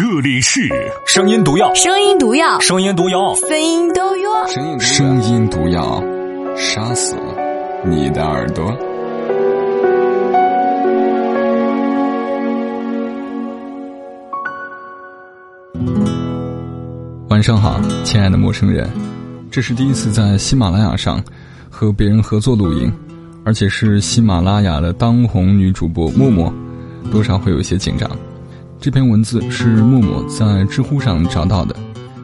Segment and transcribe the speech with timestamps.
[0.00, 0.66] 这里是
[1.04, 4.46] 声音毒药，声音毒药，声音毒药，声音毒药。
[4.78, 6.02] 声音毒药，
[6.56, 7.14] 杀死
[7.84, 8.64] 你的耳朵。
[17.28, 18.88] 晚上好，亲爱的陌生人，
[19.50, 21.22] 这是第一次在喜马拉雅上
[21.68, 22.90] 和别人合作录音，
[23.44, 26.50] 而且是喜马拉雅的当红女主播默默，
[27.12, 28.10] 多少会有一些紧张。
[28.80, 31.76] 这篇文字是默默在知乎上找到的。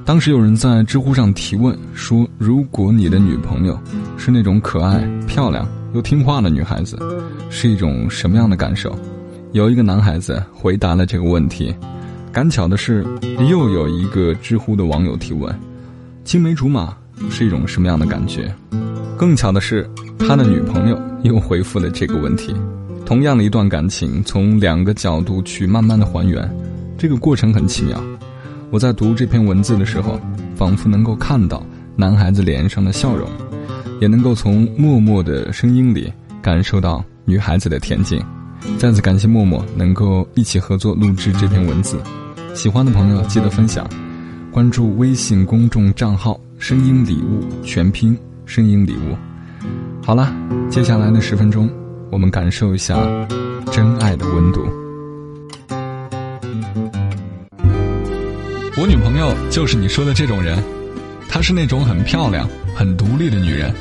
[0.06, 3.78] 当时有人在知乎上提问说：“如果你的女朋友
[4.16, 6.98] 是那种可爱、漂亮又听话的女孩子，
[7.50, 8.98] 是一种什么样的感受？”
[9.52, 11.74] 有一个男孩子回答了这个问题。
[12.32, 13.06] 赶巧的是，
[13.50, 15.54] 又有一个知乎的网友提问
[16.24, 16.96] ：“青梅竹马
[17.28, 18.50] 是一种什么样的感觉？”
[19.14, 19.86] 更巧的是，
[20.18, 22.54] 他的女朋友又回复了这个问题。
[23.06, 26.50] 同样的一段感情，从两个角度去慢慢的还原，
[26.98, 28.02] 这个过程很奇妙。
[28.72, 30.18] 我在读这篇文字的时候，
[30.56, 33.30] 仿佛能够看到男孩子脸上的笑容，
[34.00, 38.20] 也能够从默默的声音里感受到女孩子的恬静。
[38.76, 41.96] 再次感谢默默能够一起合作录制这篇文字，
[42.54, 43.88] 喜欢的朋友记得分享，
[44.50, 49.16] 关注微信公众账号“声音礼物”全拼“声音礼物”。
[50.02, 50.34] 好了，
[50.68, 51.70] 接下来的十分钟。
[52.10, 52.96] 我们感受一下
[53.72, 54.66] 真爱的温度。
[58.78, 60.62] 我女朋友就是你说的这种人，
[61.28, 63.74] 她是那种很漂亮、很独立的女人，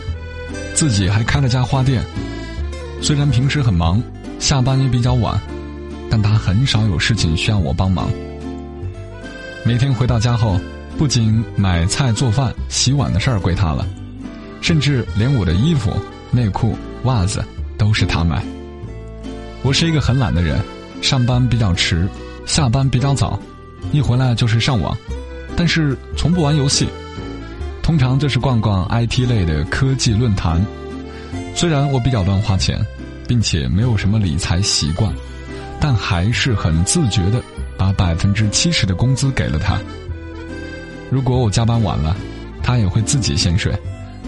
[0.73, 2.03] 自己还开了家花店。
[3.02, 4.02] 虽然平时很忙，
[4.40, 5.40] 下班也比较晚，
[6.09, 8.09] 但她很少有事情需要我帮忙。
[9.64, 10.59] 每天回到家后，
[10.98, 13.86] 不仅买菜、做饭、洗碗的事儿归她了，
[14.62, 15.92] 甚至连我的衣服、
[16.31, 17.44] 内裤、袜子。
[17.78, 18.44] 都是他买。
[19.62, 20.59] 我是一个很懒的人，
[21.02, 22.08] 上班比较迟，
[22.45, 23.40] 下班比较早，
[23.92, 24.95] 一回来就是上网，
[25.56, 26.88] 但是从不玩游戏，
[27.81, 30.64] 通常就是逛逛 IT 类的科技论坛。
[31.56, 32.80] 虽然我比较乱花钱，
[33.28, 35.12] 并且没有什么理财习惯，
[35.80, 37.41] 但还是很自觉的
[37.75, 39.80] 把百分之七十的工资给了他。
[41.09, 42.16] 如果我加班晚了，
[42.62, 43.74] 他也会自己先睡，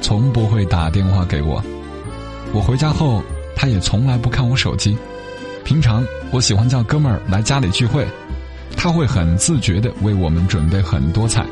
[0.02, 1.63] 从不会打电话给我。
[2.53, 3.22] 我回家后。
[3.57, 4.95] 他也从来不看我手机。
[5.66, 8.07] 平常我喜欢叫哥们儿来家里聚会，
[8.78, 11.44] 他会很自觉地为我们准备很多菜，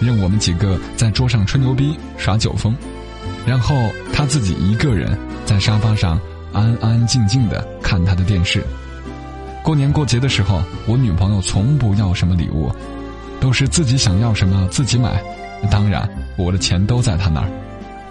[0.00, 2.74] 任我们几个在桌上吹牛逼、耍酒疯，
[3.44, 3.74] 然后
[4.12, 6.18] 他自己一个人在沙发上
[6.52, 8.64] 安安静静地看他的电视。
[9.62, 12.72] 过年过节的时候，我女朋友从不要什么礼物，
[13.40, 15.22] 都是自己想要什么自己买，
[15.70, 17.48] 当然我的钱都在她那儿。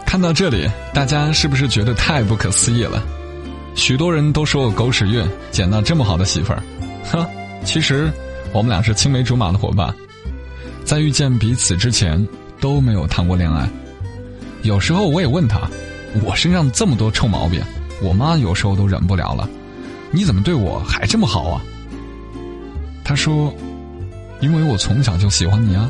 [0.06, 3.02] 看到这里，大家是不是觉得太不可思议了？
[3.76, 6.62] 许多人都说我狗屎运，捡到这么好的媳妇儿，
[7.12, 7.26] 哼！
[7.64, 8.12] 其实
[8.54, 9.94] 我们俩是青梅竹马的伙伴，
[10.84, 12.26] 在遇见彼此之前
[12.60, 13.68] 都没有谈过恋爱。
[14.64, 15.62] 有时候我也问他，
[16.24, 17.62] 我身上这么多臭毛病，
[18.02, 19.48] 我妈有时候都忍不了了，
[20.12, 21.62] 你怎么对我还这么好啊？
[23.04, 23.54] 他说，
[24.42, 25.90] 因为我从小就喜欢你啊。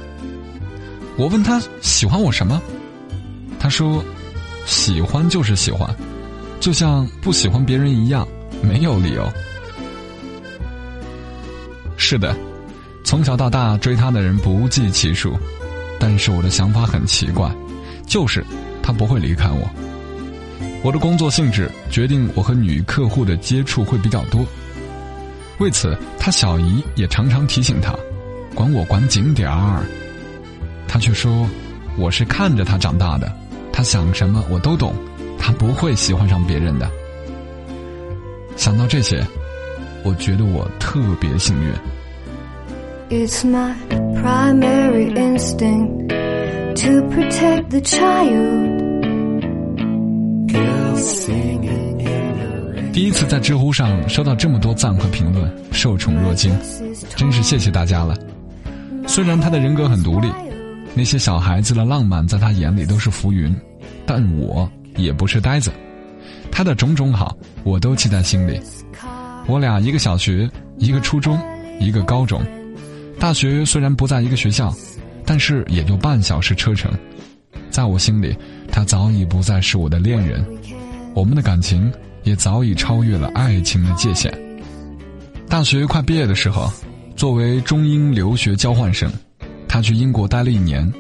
[1.18, 2.62] 我问他喜欢我什么？
[3.60, 4.04] 他说，
[4.66, 5.94] 喜欢就是喜欢。
[6.62, 8.26] 就像不喜欢别人一样，
[8.62, 9.28] 没有理由。
[11.98, 12.38] 是的，
[13.04, 15.36] 从小到大追他的人不计其数，
[16.00, 17.52] 但是我的想法很奇怪，
[18.06, 18.46] 就是
[18.84, 19.68] 他不会离开我。
[20.84, 24.46] 我的工作性质决定我和女客户的接触会比较多，
[25.58, 27.96] 为此他小姨也常常提醒他，
[28.54, 29.84] 管我管紧点儿。
[30.88, 31.48] 他却说，
[31.98, 33.36] 我是看着他长大的，
[33.74, 34.94] 他想什么我都懂。
[35.42, 36.88] 他不会喜欢上别人的。
[38.56, 39.26] 想到这些，
[40.04, 41.74] 我觉得我特别幸运。
[43.10, 43.74] It's my
[44.22, 46.10] primary instinct
[46.76, 48.80] to protect the child.
[52.94, 56.56] 第一次在知乎上收到这么多赞和评论，受宠若惊，
[57.16, 58.16] 真是谢谢大家了。
[59.08, 60.30] 虽然他的人格很独立，
[60.94, 63.54] 那些小孩子的浪漫在他眼里都是浮云，
[64.06, 64.70] 但我。
[65.02, 65.72] 也不是呆子，
[66.52, 68.60] 他的种种好，我都记在心里。
[69.48, 71.40] 我俩一个小学，一个初中，
[71.80, 72.42] 一个高中，
[73.20, 74.74] 大学虽然不在一个学校，
[75.26, 76.92] 但是也就半小时车程。
[77.70, 78.36] 在我心里，
[78.72, 80.46] 他早已不再是我的恋人，
[81.16, 81.92] 我们的感情
[82.24, 84.32] 也早已超越了爱情的界限。
[85.50, 86.72] 大学快毕业的时候，
[87.16, 89.12] 作为中英留学交换生，
[89.68, 90.92] 他去英国待了一年。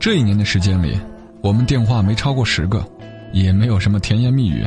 [0.00, 0.98] 这一年的时间里。
[1.42, 2.84] 我们电话没超过十个，
[3.42, 4.66] 也没有什么甜言蜜语。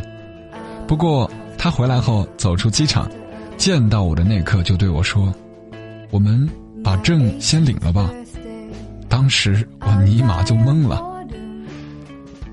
[0.88, 3.10] 不过他回来后走出机场，
[3.58, 5.34] 见到我的那刻就对我说
[6.12, 6.48] ：“我们
[6.84, 8.10] 把证先领了吧。
[9.08, 11.04] 当时我尼玛就懵了。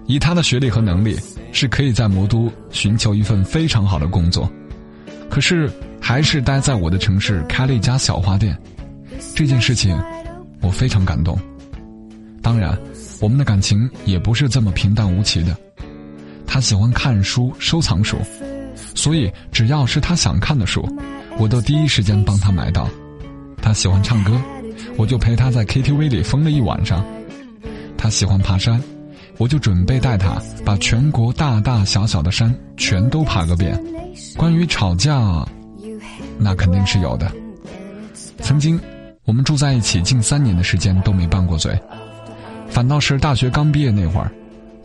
[0.06, 1.18] 以他的学历和能力，
[1.52, 4.50] 是可以在魔都寻求一份非常好的工作，
[5.28, 5.70] 可是
[6.00, 8.56] 还是待在我的城市开了一家小花店。
[9.34, 10.00] 这件事情，
[10.62, 11.38] 我非常感动。
[12.40, 12.78] 当然，
[13.20, 15.54] 我们的感情也不是这么平淡无奇的。
[16.56, 18.16] 他喜欢看书、收藏书，
[18.94, 20.88] 所以只要是他想看的书，
[21.36, 22.88] 我都第一时间帮他买到。
[23.60, 24.40] 他喜欢唱歌，
[24.96, 27.04] 我就陪他在 KTV 里疯了一晚上。
[27.98, 28.82] 他喜欢爬山。
[29.36, 33.78] 我就准备带他把全国大大小小的山全都爬个遍。
[34.34, 35.46] 关于吵架，
[36.38, 37.30] 那肯定是有的。
[38.40, 38.80] 曾经，
[39.26, 41.78] 我们住在一起近三年的时间都没拌过嘴，
[42.66, 44.32] 反倒是大学刚毕业那会儿，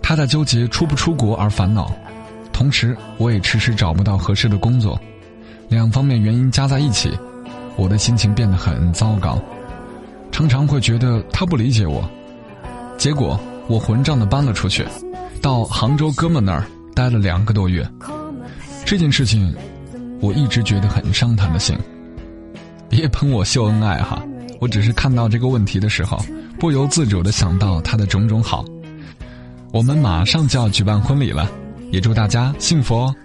[0.02, 1.92] 他在纠结出不出国而烦恼，
[2.52, 5.00] 同时我也迟迟找不到合适的工作，
[5.70, 7.12] 两方面原因加在一起，
[7.76, 9.42] 我的心情变得很糟糕，
[10.32, 12.04] 常常会觉得他不理解我，
[12.98, 13.40] 结果。
[13.68, 14.86] 我混账的搬了出去，
[15.42, 17.88] 到杭州哥们那儿待了两个多月。
[18.84, 19.56] 这件事情，
[20.20, 21.78] 我一直觉得很伤他的心。
[22.90, 24.22] 别喷我秀恩爱哈，
[24.60, 26.20] 我只是看到这个问题的时候，
[26.60, 28.66] 不由自主的想到他的种种好。
[29.72, 31.50] 我们马上就要举办婚礼了，
[31.92, 33.16] 也祝大家幸福哦。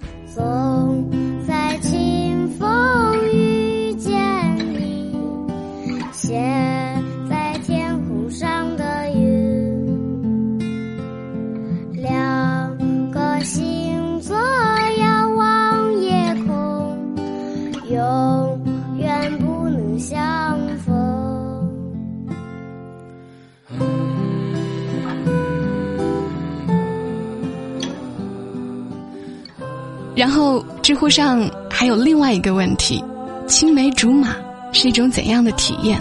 [30.17, 33.05] 然后，知乎上还有另外一个问题：
[33.47, 34.35] 青梅竹马
[34.73, 36.01] 是一种怎样的体验？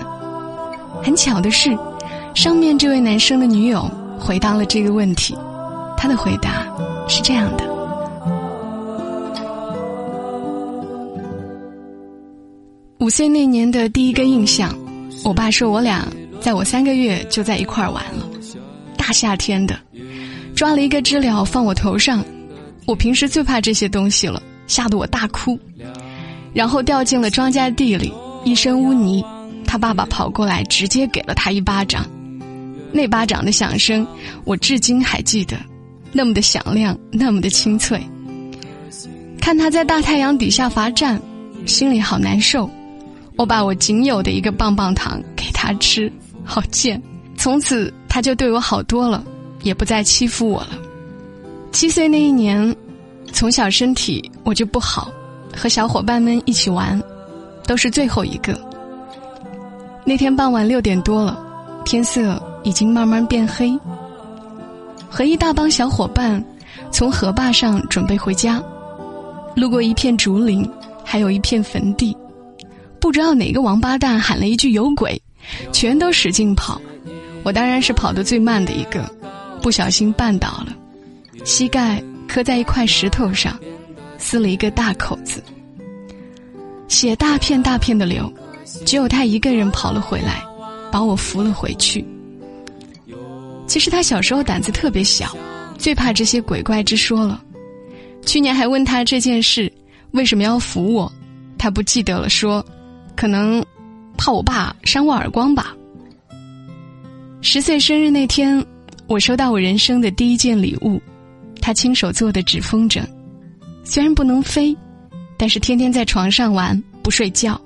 [1.04, 1.78] 很巧的是，
[2.34, 5.36] 上面这位男生的女友回答了这个问题。
[5.98, 6.66] 他的回答
[7.10, 7.66] 是这样的：
[13.00, 14.74] 五岁那年的第一个印象，
[15.26, 16.08] 我爸说我俩
[16.40, 18.26] 在我三个月就在一块玩了。
[18.98, 19.78] 大夏天的，
[20.56, 22.24] 抓了一个知了放我头上。
[22.86, 25.60] 我平时最怕这些东西了，吓得我大哭，
[26.54, 29.24] 然后掉进了庄稼地里，一身污泥。
[29.66, 32.06] 他爸爸跑过来，直接给了他一巴掌。
[32.92, 34.08] 那巴掌的响声，
[34.46, 35.58] 我至今还记得，
[36.12, 38.00] 那么的响亮，那么的清脆。
[39.42, 41.20] 看他在大太阳底下罚站，
[41.66, 42.70] 心里好难受。
[43.36, 46.12] 我把我仅有的一个棒棒糖给他吃，
[46.44, 47.02] 好贱。
[47.36, 49.26] 从此他就对我好多了，
[49.62, 50.70] 也不再欺负我了。
[51.76, 52.74] 七岁那一年，
[53.34, 55.12] 从小身体我就不好，
[55.54, 56.98] 和小伙伴们一起玩，
[57.68, 58.58] 都是最后一个。
[60.06, 61.38] 那天傍晚六点多了，
[61.84, 63.78] 天色已经慢慢变黑。
[65.10, 66.42] 和一大帮小伙伴
[66.94, 68.64] 从河坝上准备回家，
[69.54, 70.66] 路过一片竹林，
[71.04, 72.16] 还有一片坟地，
[73.02, 75.22] 不知道哪个王八蛋喊了一句“有鬼”，
[75.74, 76.82] 全都使劲跑。
[77.44, 79.04] 我当然是跑得最慢的一个，
[79.62, 80.68] 不小心绊倒了。
[81.46, 83.58] 膝盖磕在一块石头上，
[84.18, 85.44] 撕了一个大口子，
[86.88, 88.34] 血大片大片的流，
[88.84, 90.44] 只有他一个人跑了回来，
[90.92, 92.04] 把我扶了回去。
[93.68, 95.38] 其实他小时候胆子特别小，
[95.78, 97.40] 最怕这些鬼怪之说了。
[98.26, 99.72] 去年还问他这件事
[100.12, 101.12] 为什么要扶我，
[101.60, 102.66] 他不记得了，说
[103.16, 103.64] 可能
[104.18, 105.76] 怕我爸扇我耳光吧。
[107.42, 108.66] 十岁生日那天，
[109.06, 111.00] 我收到我人生的第一件礼物。
[111.66, 113.04] 他亲手做的纸风筝，
[113.84, 114.78] 虽然不能飞，
[115.36, 117.60] 但是天天在床上玩不睡觉，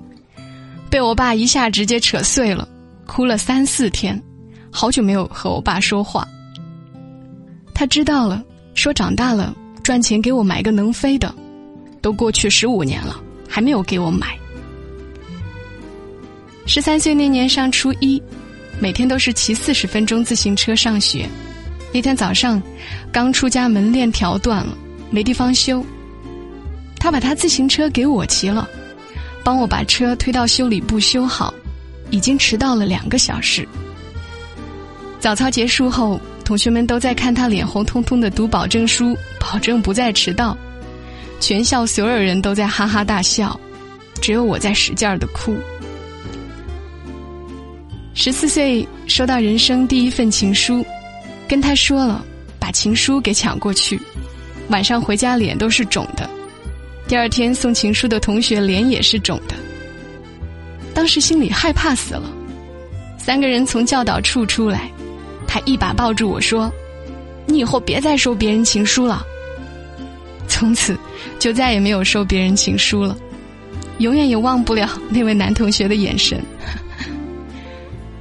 [0.88, 2.66] 被我爸一下直接扯碎了，
[3.06, 4.18] 哭了三四天，
[4.70, 6.26] 好久没有和我爸说话。
[7.74, 8.42] 他知道了，
[8.72, 11.34] 说长大了赚钱给我买个能飞的，
[12.00, 14.34] 都过去十五年了，还没有给我买。
[16.64, 18.22] 十三岁那年上初一，
[18.78, 21.28] 每天都是骑四十分钟自行车上学。
[21.92, 22.62] 那天早上，
[23.10, 24.76] 刚出家门链条断了，
[25.10, 25.84] 没地方修。
[26.98, 28.68] 他把他自行车给我骑了，
[29.42, 31.52] 帮我把车推到修理部修好，
[32.10, 33.66] 已经迟到了两个小时。
[35.18, 40.56] 早操结束后，同学们都在看他脸红彤彤的读保证书，保证不再迟到。
[41.40, 43.58] 全校所有人都在哈哈大笑，
[44.20, 45.56] 只有我在使劲儿的哭。
[48.14, 50.84] 十四岁收到人生第一份情书。
[51.50, 52.24] 跟他说了，
[52.60, 54.00] 把情书给抢过去，
[54.68, 56.30] 晚上回家脸都是肿的，
[57.08, 59.56] 第二天送情书的同学脸也是肿的。
[60.94, 62.30] 当时心里害怕死了，
[63.18, 64.88] 三个人从教导处出来，
[65.44, 66.72] 他一把抱住我说
[67.46, 69.26] ：“你以后别再收别人情书了。”
[70.46, 70.96] 从此
[71.40, 73.18] 就再也没有收别人情书了，
[73.98, 76.40] 永远也忘不了那位男同学的眼神。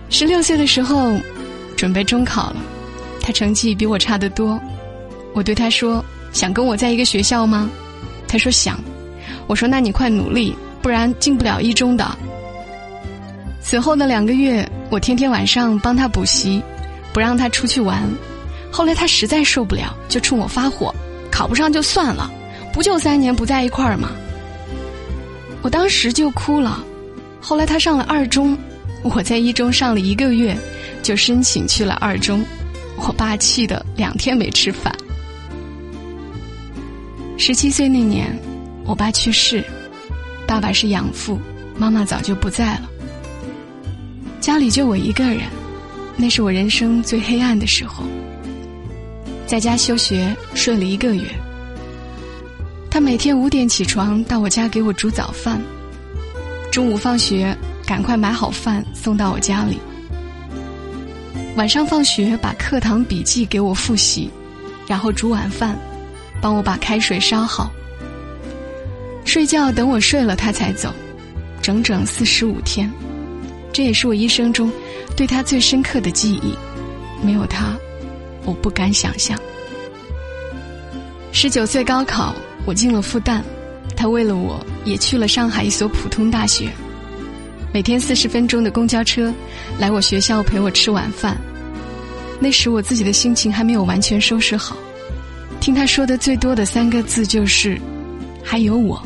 [0.10, 1.16] 十六岁的时候，
[1.78, 2.56] 准备中考了，
[3.30, 4.60] 他成绩比我差得多。
[5.36, 7.70] 我对他说：“想跟我在一个学校吗？”
[8.28, 8.80] 他说：“想。”
[9.46, 12.18] 我说：“那你快努力，不然进不了一中的。”
[13.62, 16.60] 此后的两个月，我天天晚上帮他补习，
[17.14, 18.02] 不让他出去玩。
[18.72, 20.92] 后来他实在受不了，就冲我发火
[21.30, 22.32] ：“考不上就算了，
[22.74, 24.10] 不就三年不在一块儿吗？”
[25.62, 26.84] 我当时就哭了。
[27.40, 28.58] 后来他上了二中。
[29.04, 30.58] 我在一中上了一个月，
[31.02, 32.44] 就申请去了二中，
[33.08, 34.94] 我爸气得两天没吃饭。
[37.38, 38.38] 十七岁那年，
[38.86, 39.64] 我爸去世，
[40.46, 41.40] 爸爸是养父，
[41.78, 42.90] 妈妈早就不在了，
[44.40, 45.42] 家里就我一个人，
[46.18, 48.04] 那是我人生最黑暗的时候。
[49.48, 51.24] 在家休学，睡了一个月。
[52.92, 55.62] 他每天五点起床到我家给我煮早饭，
[56.72, 57.58] 中午放学。
[57.88, 59.80] 赶快买好饭送到我家里。
[61.60, 64.32] 晚上放学把课堂笔记给我复习，
[64.88, 65.78] 然后煮晚饭，
[66.40, 67.70] 帮我把开水烧好。
[69.26, 70.90] 睡觉等我睡了他才走，
[71.62, 72.90] 整整四十五天，
[73.74, 74.72] 这也是我一生中
[75.18, 76.54] 对他最深刻的记忆。
[77.22, 77.76] 没有他，
[78.46, 79.38] 我不敢想象。
[81.34, 82.34] 十九岁高考，
[82.66, 83.42] 我进了复旦，
[83.98, 86.70] 他为了我也去了上海一所普通大学。
[87.74, 89.34] 每天四十分钟的公交车，
[89.78, 91.38] 来我学校陪我吃晚饭。
[92.40, 94.76] 那时我自己的心情还没有完全收拾好，
[95.60, 97.80] 听他说的最多的三个字就是
[98.44, 99.02] “还有我”。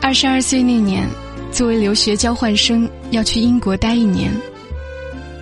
[0.00, 1.08] 二十二岁那年，
[1.50, 4.32] 作为留学交换生要去英国待一年，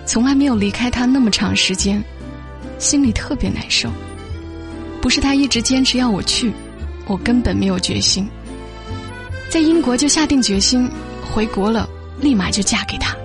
[0.05, 2.03] 从来没有离开他那么长时间，
[2.79, 3.89] 心里特别难受。
[5.01, 6.51] 不是他一直坚持要我去，
[7.07, 8.27] 我根本没有决心。
[9.49, 10.89] 在英国就下定决心
[11.23, 11.87] 回国了。
[12.19, 13.17] 立马就嫁给他。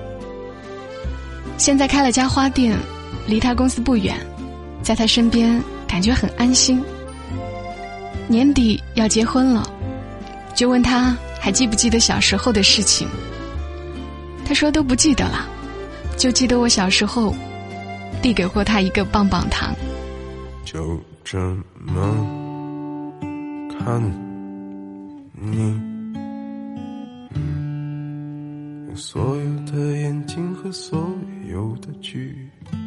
[1.59, 2.75] 现在开了家花店，
[3.27, 4.17] 离他公司不远，
[4.83, 6.83] 在他身边感觉很安心。
[8.29, 9.69] 年底要结婚了，
[10.55, 13.09] 就问他还记不记得小时候的事情。
[14.45, 15.47] 他说都不记得了，
[16.17, 17.35] 就记得我小时候
[18.23, 19.75] 递给过他一个棒棒糖。
[20.65, 21.39] 就这
[21.85, 22.27] 么
[23.79, 24.01] 看
[25.33, 25.81] 你。
[28.95, 31.11] 所有的眼睛和所
[31.51, 32.35] 有的距
[32.73, 32.79] 离，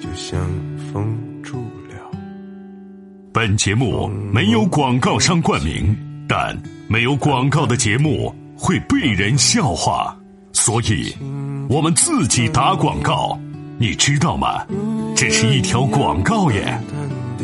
[0.00, 0.40] 就像
[0.92, 1.58] 封住
[1.88, 1.94] 了。
[3.32, 5.96] 本节目没有广告商冠名，
[6.28, 6.56] 但
[6.88, 10.16] 没有广告的节目会被人笑话，
[10.52, 11.14] 所以
[11.68, 13.38] 我们自己打广告，
[13.78, 14.64] 你知道吗？
[15.16, 16.78] 这是一条广告耶！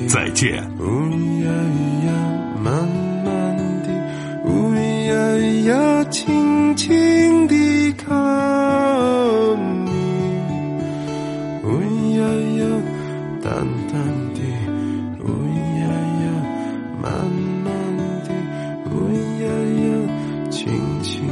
[0.08, 0.62] 再见。
[5.66, 8.08] 呀，轻轻地看
[13.50, 13.98] 淡淡
[14.32, 14.40] 的，
[15.18, 15.26] 呜
[15.80, 15.82] 呀
[16.22, 16.24] 呀，
[17.02, 17.10] 慢
[17.64, 17.68] 慢
[18.22, 18.30] 的，
[18.86, 19.10] 呜
[19.42, 19.44] 呀
[19.82, 21.26] 呀，轻轻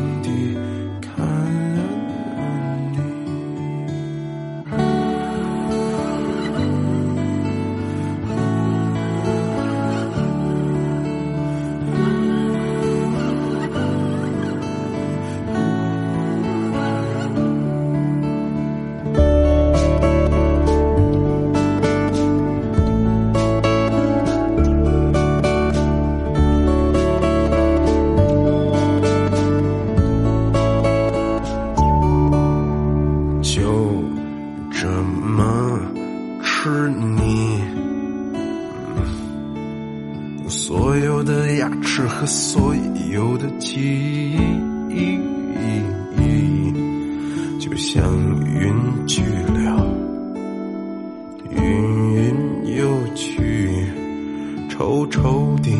[55.10, 55.70] 臭的，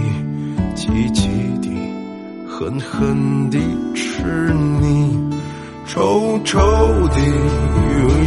[0.75, 1.29] 急急
[1.63, 1.69] 的，
[2.49, 3.59] 狠狠地
[3.95, 5.19] 吃你，
[5.87, 6.59] 臭臭
[7.09, 7.21] 的，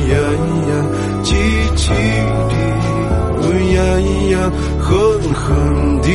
[0.10, 0.72] 呀咿呀，
[1.24, 1.34] 急
[1.75, 1.89] 急
[2.50, 2.53] 的，
[3.74, 4.34] 呀咿呀，
[4.79, 4.89] 狠
[5.34, 6.10] 狠地。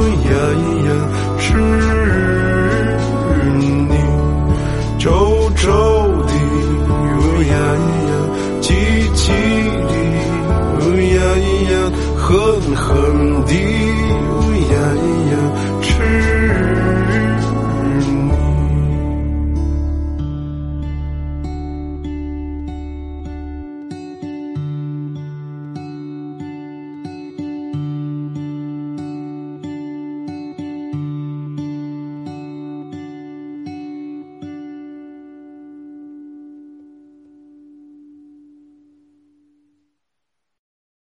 [0.00, 0.88] 呀咿呀，
[1.38, 1.44] 吃
[3.58, 3.60] 你
[4.98, 5.04] 臭
[5.56, 5.66] 臭
[6.26, 6.32] 的，
[7.48, 7.54] 呀呀，
[12.30, 13.54] 狠狠地，
[14.70, 14.74] 呀
[15.32, 15.79] 呀。